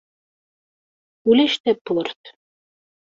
Ulac 1.29 1.53
tawwurt. 1.63 2.23